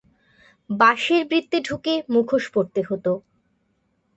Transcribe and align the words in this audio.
বাঁশের 0.69 1.21
বৃত্তে 1.29 1.57
ঢুকে 1.67 1.93
মুখোশ 2.13 2.43
পরতে 2.53 2.81
হত। 2.89 3.05